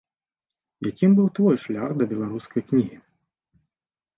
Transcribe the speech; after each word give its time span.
Якім 0.89 1.09
быў 1.19 1.27
твой 1.39 1.57
шлях 1.65 1.89
да 1.99 2.07
беларускай 2.15 2.61
кнігі? 2.71 2.97